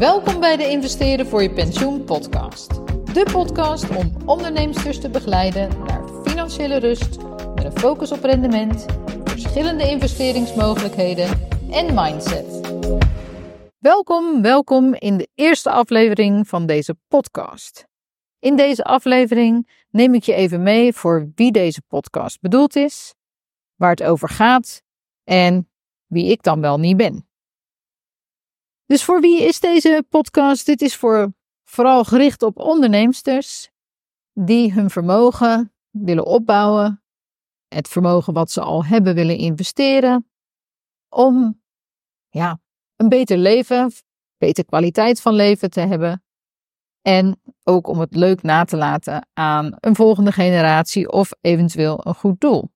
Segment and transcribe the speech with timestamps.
[0.00, 2.68] Welkom bij de Investeren voor je pensioen podcast.
[3.14, 7.18] De podcast om onderneemsters te begeleiden naar financiële rust
[7.54, 8.86] met een focus op rendement,
[9.24, 12.60] verschillende investeringsmogelijkheden en mindset.
[13.78, 17.86] Welkom, welkom in de eerste aflevering van deze podcast.
[18.38, 23.14] In deze aflevering neem ik je even mee voor wie deze podcast bedoeld is,
[23.76, 24.82] waar het over gaat
[25.24, 25.68] en
[26.06, 27.29] wie ik dan wel niet ben.
[28.90, 30.66] Dus voor wie is deze podcast?
[30.66, 31.32] Dit is voor
[31.64, 33.70] vooral gericht op onderneemsters
[34.32, 37.02] die hun vermogen willen opbouwen,
[37.68, 40.30] het vermogen wat ze al hebben willen investeren,
[41.08, 41.62] om
[42.28, 42.60] ja,
[42.96, 43.92] een beter leven,
[44.38, 46.24] beter kwaliteit van leven te hebben
[47.02, 52.14] en ook om het leuk na te laten aan een volgende generatie of eventueel een
[52.14, 52.70] goed doel.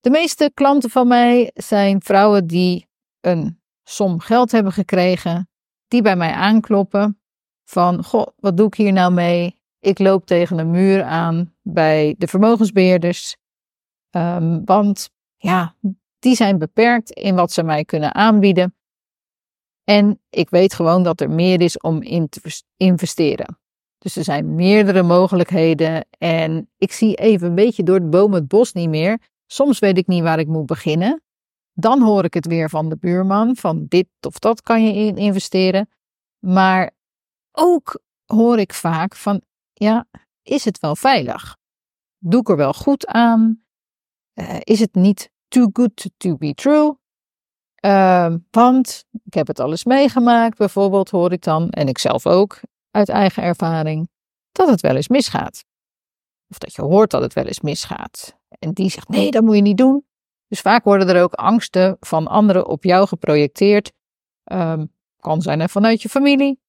[0.00, 2.85] De meeste klanten van mij zijn vrouwen die
[3.26, 5.48] een som geld hebben gekregen,
[5.88, 7.20] die bij mij aankloppen
[7.64, 9.60] van, goh, wat doe ik hier nou mee?
[9.78, 13.36] Ik loop tegen een muur aan bij de vermogensbeheerders,
[14.10, 15.74] um, want ja,
[16.18, 18.74] die zijn beperkt in wat ze mij kunnen aanbieden.
[19.84, 23.58] En ik weet gewoon dat er meer is om in te investeren.
[23.98, 28.48] Dus er zijn meerdere mogelijkheden en ik zie even een beetje door de boom het
[28.48, 29.18] bos niet meer.
[29.46, 31.22] Soms weet ik niet waar ik moet beginnen.
[31.78, 35.16] Dan hoor ik het weer van de buurman, van dit of dat kan je in
[35.16, 35.88] investeren.
[36.38, 36.90] Maar
[37.52, 40.06] ook hoor ik vaak van, ja,
[40.42, 41.56] is het wel veilig?
[42.18, 43.62] Doe ik er wel goed aan?
[44.34, 46.96] Uh, is het niet too good to be true?
[47.84, 52.60] Uh, want ik heb het alles meegemaakt, bijvoorbeeld hoor ik dan, en ik zelf ook
[52.90, 54.08] uit eigen ervaring,
[54.52, 55.64] dat het wel eens misgaat.
[56.48, 58.36] Of dat je hoort dat het wel eens misgaat.
[58.48, 60.04] En die zegt: nee, dat moet je niet doen.
[60.48, 63.92] Dus vaak worden er ook angsten van anderen op jou geprojecteerd.
[64.52, 66.60] Um, kan zijn vanuit je familie.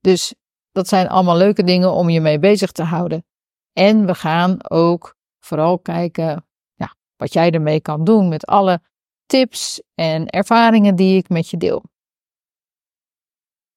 [0.00, 0.34] Dus
[0.72, 3.24] dat zijn allemaal leuke dingen om je mee bezig te houden.
[3.72, 8.80] En we gaan ook vooral kijken ja, wat jij ermee kan doen met alle
[9.26, 11.84] tips en ervaringen die ik met je deel.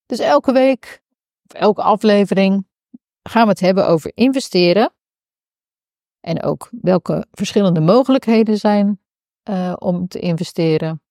[0.06, 1.02] Dus elke week,
[1.48, 2.68] of elke aflevering,
[3.24, 4.94] gaan we het hebben over investeren.
[6.20, 9.00] En ook welke verschillende mogelijkheden zijn
[9.50, 11.02] uh, om te investeren.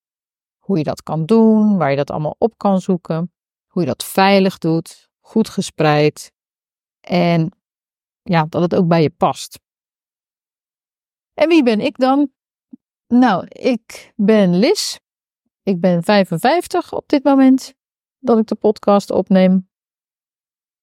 [0.59, 3.33] Hoe je dat kan doen, waar je dat allemaal op kan zoeken.
[3.67, 6.33] Hoe je dat veilig doet, goed gespreid.
[7.01, 7.53] En
[8.23, 9.59] ja, dat het ook bij je past.
[11.35, 12.33] En wie ben ik dan?
[13.07, 15.01] Nou, ik ben Lis.
[15.63, 17.75] Ik ben 55 op dit moment
[18.19, 19.69] dat ik de podcast opneem.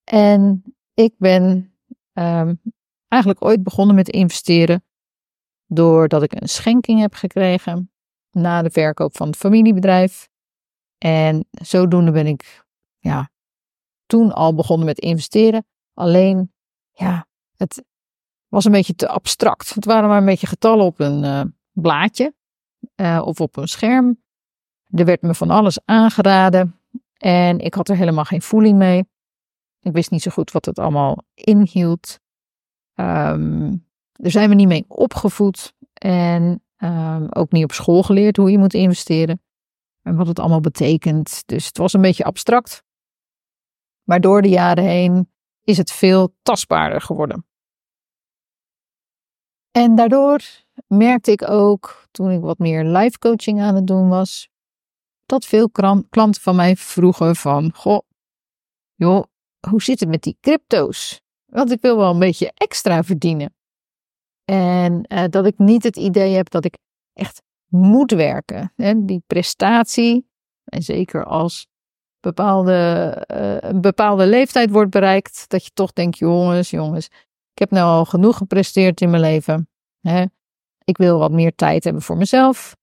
[0.04, 0.64] En
[0.94, 1.74] ik ben
[2.14, 2.62] um,
[3.08, 4.87] eigenlijk ooit begonnen met investeren
[5.68, 7.92] doordat ik een schenking heb gekregen
[8.32, 10.30] na de verkoop van het familiebedrijf.
[10.98, 12.66] En zodoende ben ik
[12.98, 13.30] ja,
[14.06, 15.66] toen al begonnen met investeren.
[15.94, 16.54] Alleen,
[16.92, 17.84] ja, het
[18.48, 19.74] was een beetje te abstract.
[19.74, 21.42] Het waren maar een beetje getallen op een uh,
[21.72, 22.34] blaadje
[22.96, 24.24] uh, of op een scherm.
[24.88, 26.80] Er werd me van alles aangeraden
[27.18, 29.10] en ik had er helemaal geen voeling mee.
[29.80, 32.20] Ik wist niet zo goed wat het allemaal inhield.
[32.96, 33.87] Um,
[34.18, 38.58] daar zijn we niet mee opgevoed en um, ook niet op school geleerd hoe je
[38.58, 39.42] moet investeren
[40.02, 41.44] en wat het allemaal betekent.
[41.46, 42.84] Dus het was een beetje abstract.
[44.04, 45.32] Maar door de jaren heen
[45.64, 47.46] is het veel tastbaarder geworden.
[49.72, 50.42] En daardoor
[50.88, 54.50] merkte ik ook, toen ik wat meer live coaching aan het doen was,
[55.26, 55.70] dat veel
[56.10, 58.00] klanten van mij vroegen van, goh,
[58.96, 59.24] joh,
[59.70, 61.22] hoe zit het met die crypto's?
[61.46, 63.57] Want ik wil wel een beetje extra verdienen.
[64.52, 66.78] En uh, dat ik niet het idee heb dat ik
[67.14, 68.74] echt moet werken.
[68.98, 70.30] Die prestatie,
[70.64, 71.68] en zeker als
[72.20, 77.06] bepaalde, uh, een bepaalde leeftijd wordt bereikt, dat je toch denkt, jongens, jongens,
[77.52, 79.70] ik heb nou al genoeg gepresteerd in mijn leven.
[80.02, 80.26] Hè?
[80.84, 82.76] Ik wil wat meer tijd hebben voor mezelf.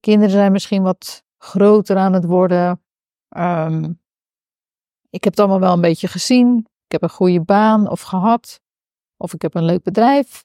[0.00, 2.82] Kinderen zijn misschien wat groter aan het worden.
[3.36, 4.00] Um,
[5.10, 6.58] ik heb het allemaal wel een beetje gezien.
[6.58, 8.60] Ik heb een goede baan of gehad.
[9.16, 10.44] Of ik heb een leuk bedrijf.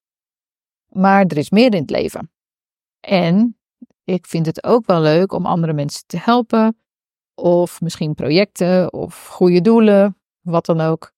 [0.89, 2.31] Maar er is meer in het leven.
[2.99, 3.57] En
[4.03, 6.77] ik vind het ook wel leuk om andere mensen te helpen.
[7.35, 11.11] Of misschien projecten of goede doelen, wat dan ook.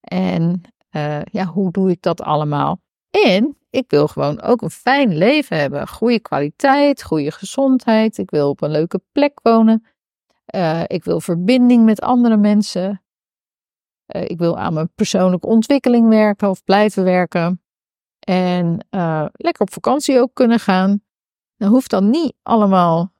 [0.00, 2.80] En uh, ja, hoe doe ik dat allemaal?
[3.10, 5.88] En ik wil gewoon ook een fijn leven hebben.
[5.88, 8.18] Goede kwaliteit, goede gezondheid.
[8.18, 9.86] Ik wil op een leuke plek wonen.
[10.54, 13.02] Uh, ik wil verbinding met andere mensen.
[14.06, 17.61] Uh, ik wil aan mijn persoonlijke ontwikkeling werken of blijven werken.
[18.26, 21.02] En uh, lekker op vakantie ook kunnen gaan.
[21.56, 23.12] Dan hoeft dan niet allemaal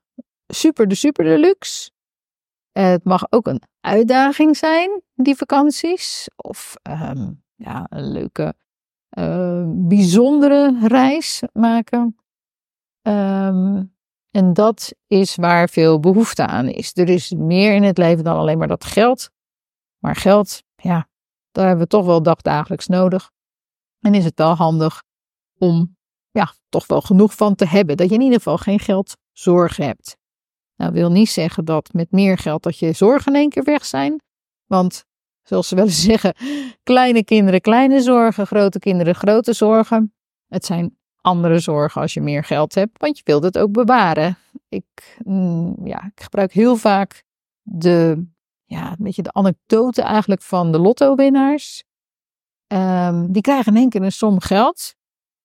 [0.47, 1.91] super de super deluxe.
[2.71, 6.29] Het mag ook een uitdaging zijn, die vakanties.
[6.35, 8.53] Of ehm, ja, een leuke,
[9.17, 12.15] uh, bijzondere reis maken.
[13.07, 13.93] Um,
[14.31, 16.91] en dat is waar veel behoefte aan is.
[16.97, 19.29] Er is meer in het leven dan alleen maar dat geld.
[19.99, 21.07] Maar geld, ja,
[21.51, 23.31] daar hebben we toch wel dagdagelijks nodig.
[24.03, 25.03] En is het wel handig
[25.57, 25.95] om
[26.31, 27.97] ja, toch wel genoeg van te hebben.
[27.97, 30.17] Dat je in ieder geval geen geldzorgen hebt.
[30.75, 33.85] Nou, wil niet zeggen dat met meer geld dat je zorgen in één keer weg
[33.85, 34.21] zijn.
[34.65, 35.05] Want,
[35.43, 36.35] zoals ze wel eens zeggen,
[36.83, 40.13] kleine kinderen kleine zorgen, grote kinderen grote zorgen.
[40.47, 44.37] Het zijn andere zorgen als je meer geld hebt, want je wilt het ook bewaren.
[44.69, 47.23] Ik, mm, ja, ik gebruik heel vaak
[47.61, 48.25] de,
[48.65, 51.83] ja, een beetje de anekdote eigenlijk van de lotto-winnaars.
[52.73, 54.95] Um, die krijgen in één keer een som geld,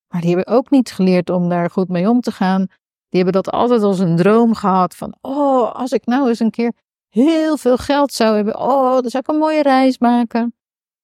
[0.09, 2.67] maar die hebben ook niet geleerd om daar goed mee om te gaan.
[3.09, 6.51] Die hebben dat altijd als een droom gehad van, oh, als ik nou eens een
[6.51, 6.73] keer
[7.09, 10.55] heel veel geld zou hebben, oh, dan zou ik een mooie reis maken.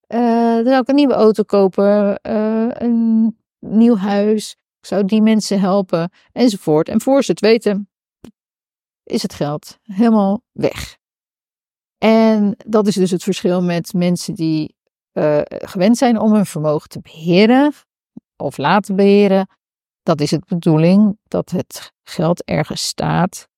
[0.09, 4.51] Uh, dan zou ik een nieuwe auto kopen, uh, een nieuw huis.
[4.51, 6.89] Ik zou die mensen helpen, enzovoort.
[6.89, 7.89] En voor ze het weten,
[9.03, 10.97] is het geld helemaal weg.
[11.99, 14.77] En dat is dus het verschil met mensen die
[15.15, 17.73] uh, gewend zijn om hun vermogen te beheren
[18.37, 19.49] of laten beheren.
[20.03, 23.49] Dat is het bedoeling dat het geld ergens staat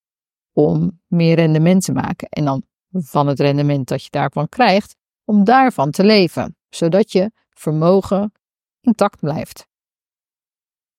[0.53, 2.29] om meer rendement te maken.
[2.29, 7.33] En dan van het rendement dat je daarvan krijgt, om daarvan te leven, zodat je
[7.51, 8.33] vermogen
[8.81, 9.67] intact blijft.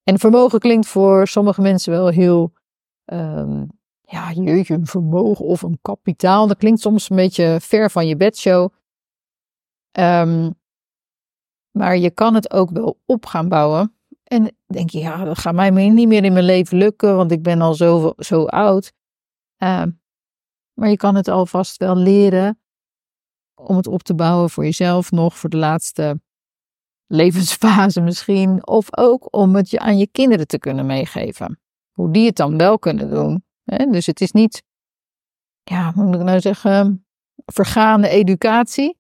[0.04, 2.54] En vermogen klinkt voor sommige mensen wel heel,
[3.06, 3.68] um,
[4.02, 6.48] ja, jeetje, een vermogen of een kapitaal.
[6.48, 8.74] Dat klinkt soms een beetje ver van je bedshow.
[10.00, 10.56] Um,
[11.72, 13.98] maar je kan het ook wel op gaan bouwen.
[14.24, 17.44] En denk je, ja, dat gaat mij niet meer in mijn leven lukken, want ik
[17.44, 18.94] ben al zo, zo oud.
[19.64, 20.02] Um,
[20.74, 22.62] maar je kan het alvast wel leren
[23.56, 26.22] om het op te bouwen voor jezelf nog voor de laatste
[27.08, 28.68] levensfase misschien.
[28.68, 31.60] Of ook om het je aan je kinderen te kunnen meegeven.
[31.92, 33.46] Hoe die het dan wel kunnen doen.
[33.66, 34.64] Dus het is niet,
[35.64, 37.06] ja, hoe moet ik nou zeggen,
[37.46, 38.98] vergaande educatie.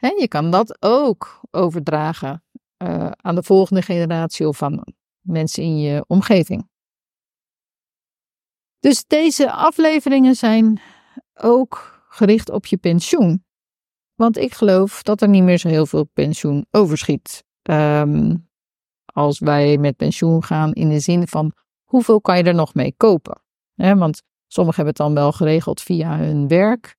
[0.00, 2.44] Je kan dat ook overdragen
[2.82, 4.82] uh, aan de volgende generatie of aan
[5.20, 6.68] mensen in je omgeving.
[8.78, 10.80] Dus deze afleveringen zijn
[11.34, 13.44] ook gericht op je pensioen.
[14.14, 17.44] Want ik geloof dat er niet meer zo heel veel pensioen overschiet.
[17.62, 18.48] Um,
[19.12, 21.52] als wij met pensioen gaan in de zin van
[21.84, 23.42] hoeveel kan je er nog mee kopen?
[23.74, 26.96] want sommigen hebben het dan wel geregeld via hun werk,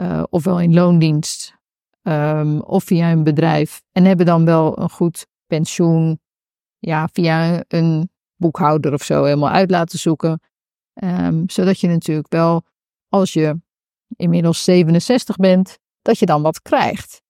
[0.00, 1.59] uh, ofwel in loondienst,
[2.02, 3.82] um, of via hun bedrijf.
[3.92, 6.20] En hebben dan wel een goed pensioen,
[6.78, 10.40] ja, via een boekhouder of zo helemaal uit laten zoeken.
[11.02, 12.62] Um, zodat je natuurlijk wel,
[13.08, 13.60] als je
[14.16, 17.22] inmiddels 67 bent, dat je dan wat krijgt.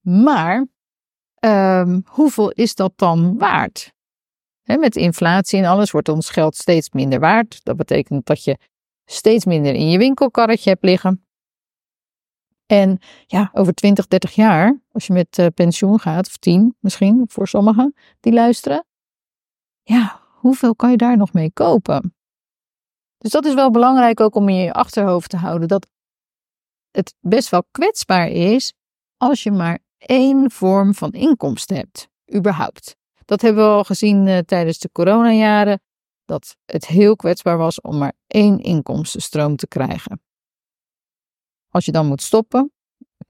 [0.00, 0.66] Maar
[1.44, 3.92] um, hoeveel is dat dan waard?
[4.62, 7.64] Met inflatie en alles wordt ons geld steeds minder waard.
[7.64, 8.58] Dat betekent dat je
[9.04, 11.26] steeds minder in je winkelkarretje hebt liggen.
[12.66, 17.24] En ja, over 20, 30 jaar, als je met uh, pensioen gaat, of 10 misschien
[17.28, 18.86] voor sommigen die luisteren,
[19.82, 22.14] ja, hoeveel kan je daar nog mee kopen?
[23.18, 25.86] Dus dat is wel belangrijk ook om in je achterhoofd te houden dat
[26.90, 28.72] het best wel kwetsbaar is
[29.16, 32.96] als je maar één vorm van inkomsten hebt, überhaupt.
[33.24, 35.80] Dat hebben we al gezien uh, tijdens de coronajaren,
[36.24, 40.22] dat het heel kwetsbaar was om maar één inkomstenstroom te krijgen.
[41.74, 42.72] Als je dan moet stoppen,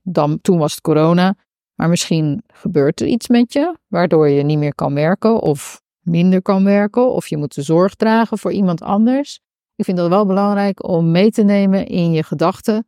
[0.01, 1.35] dan, toen was het corona,
[1.73, 6.41] maar misschien gebeurt er iets met je, waardoor je niet meer kan werken of minder
[6.41, 9.39] kan werken, of je moet de zorg dragen voor iemand anders.
[9.75, 12.87] Ik vind dat wel belangrijk om mee te nemen in je gedachten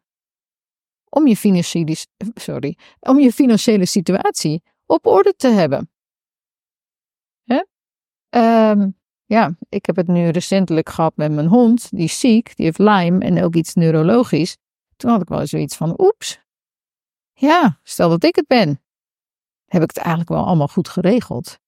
[1.10, 1.96] om je financiële,
[2.34, 5.92] sorry, om je financiële situatie op orde te hebben.
[7.44, 7.64] Hè?
[8.70, 12.66] Um, ja, ik heb het nu recentelijk gehad met mijn hond, die is ziek, die
[12.66, 14.58] heeft Lyme en ook iets neurologisch.
[14.98, 16.40] Toen had ik wel zoiets van, oeps,
[17.34, 18.82] ja, stel dat ik het ben,
[19.66, 21.60] heb ik het eigenlijk wel allemaal goed geregeld.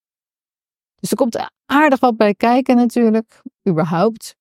[0.96, 4.36] Dus er komt aardig wat bij kijken natuurlijk, überhaupt.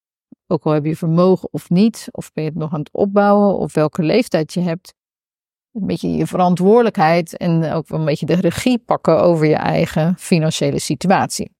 [0.46, 3.58] Ook al heb je vermogen of niet, of ben je het nog aan het opbouwen,
[3.58, 4.94] of welke leeftijd je hebt.
[5.72, 10.18] Een beetje je verantwoordelijkheid en ook wel een beetje de regie pakken over je eigen
[10.18, 11.56] financiële situatie.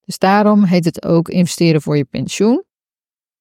[0.00, 2.64] Dus daarom heet het ook investeren voor je pensioen.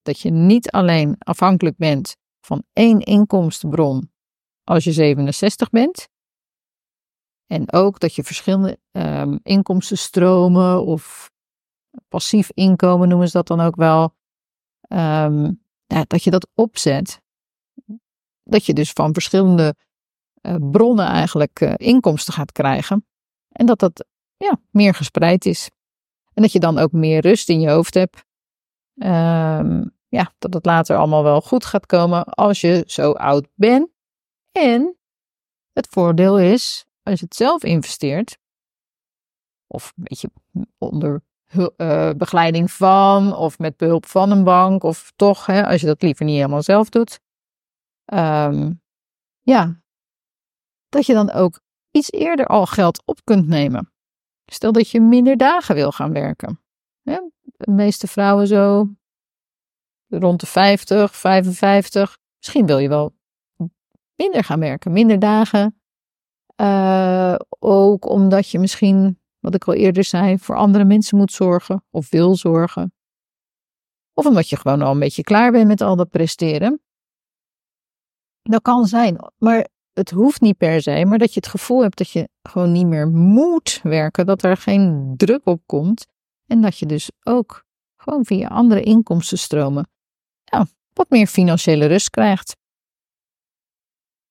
[0.04, 4.12] Dat je niet alleen afhankelijk bent van één inkomstenbron
[4.64, 6.08] als je 67 bent.
[7.48, 11.32] En ook dat je verschillende um, inkomstenstromen of
[12.08, 14.16] passief inkomen noemen ze dat dan ook wel.
[14.88, 17.22] Um, ja, dat je dat opzet.
[18.44, 19.76] Dat je dus van verschillende
[20.42, 23.06] uh, bronnen eigenlijk uh, inkomsten gaat krijgen.
[23.50, 24.06] En dat dat
[24.38, 25.70] ja, meer gespreid is.
[26.34, 28.26] En dat je dan ook meer rust in je hoofd hebt.
[28.94, 33.90] Um, ja, dat het later allemaal wel goed gaat komen als je zo oud bent.
[34.52, 34.98] En
[35.72, 38.38] het voordeel is, als je het zelf investeert,
[39.68, 40.30] of een beetje
[40.78, 41.24] onder
[41.78, 46.02] uh, begeleiding van, of met behulp van een bank, of toch, hè, als je dat
[46.02, 47.20] liever niet helemaal zelf doet.
[48.14, 48.82] Um,
[49.42, 49.82] ja,
[50.90, 53.94] dat je dan ook iets eerder al geld op kunt nemen.
[54.46, 56.62] Stel dat je minder dagen wil gaan werken.
[57.02, 58.88] Ja, de meeste vrouwen zo
[60.20, 62.18] rond de 50, 55.
[62.38, 63.16] Misschien wil je wel
[64.16, 65.82] minder gaan werken, minder dagen.
[66.62, 71.84] Uh, ook omdat je misschien, wat ik al eerder zei, voor andere mensen moet zorgen
[71.90, 72.94] of wil zorgen.
[74.14, 76.82] Of omdat je gewoon al een beetje klaar bent met al dat presteren.
[78.42, 81.98] Dat kan zijn, maar het hoeft niet per se, maar dat je het gevoel hebt
[81.98, 86.06] dat je gewoon niet meer moet werken, dat er geen druk op komt
[86.46, 87.66] en dat je dus ook
[87.96, 89.93] gewoon via andere inkomstenstromen
[90.94, 92.56] wat meer financiële rust krijgt.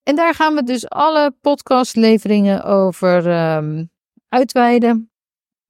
[0.03, 3.27] En daar gaan we dus alle podcastleveringen over
[3.57, 3.91] um,
[4.29, 5.11] uitweiden.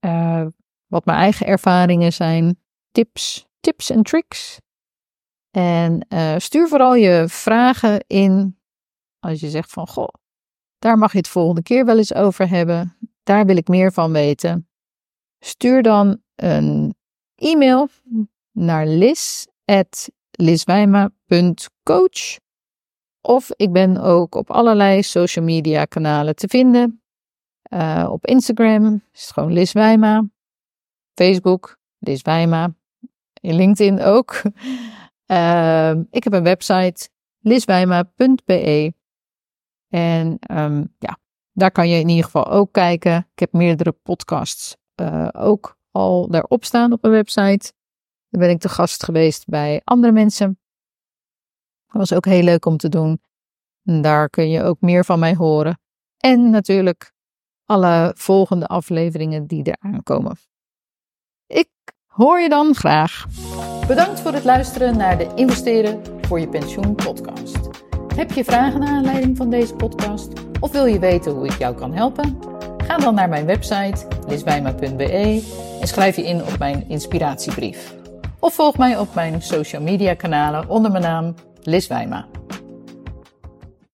[0.04, 0.46] Uh,
[0.86, 4.58] wat mijn eigen ervaringen zijn, tips, tips en tricks.
[5.50, 8.60] En uh, stuur vooral je vragen in
[9.18, 10.08] als je zegt van, goh,
[10.78, 12.96] daar mag je het volgende keer wel eens over hebben.
[13.22, 14.68] Daar wil ik meer van weten.
[15.38, 16.94] Stuur dan een
[17.34, 17.88] e-mail
[18.52, 18.86] naar
[20.32, 22.38] lis.liswijma.coach
[23.20, 27.02] of ik ben ook op allerlei social media kanalen te vinden.
[27.72, 30.28] Uh, op Instagram is het gewoon Lis Wijma.
[31.14, 32.74] Facebook, Lis Wijma.
[33.40, 34.42] In LinkedIn ook.
[35.26, 37.08] Uh, ik heb een website,
[37.40, 38.94] liswijma.be.
[39.88, 41.18] En um, ja,
[41.52, 43.28] daar kan je in ieder geval ook kijken.
[43.32, 47.72] Ik heb meerdere podcasts uh, ook al daarop staan op mijn website.
[48.32, 50.58] Daar ben ik te gast geweest bij andere mensen.
[51.86, 53.20] Dat was ook heel leuk om te doen.
[53.84, 55.80] En daar kun je ook meer van mij horen.
[56.16, 57.12] En natuurlijk
[57.64, 60.36] alle volgende afleveringen die eraan komen.
[61.46, 61.68] Ik
[62.06, 63.26] hoor je dan graag.
[63.86, 67.58] Bedankt voor het luisteren naar de Investeren voor je pensioen podcast.
[68.14, 70.32] Heb je vragen naar aanleiding van deze podcast?
[70.60, 72.38] Of wil je weten hoe ik jou kan helpen?
[72.76, 75.42] Ga dan naar mijn website liswijma.be
[75.80, 78.00] en schrijf je in op mijn inspiratiebrief.
[78.42, 82.26] Of volg mij op mijn social media kanalen onder mijn naam Liswijma.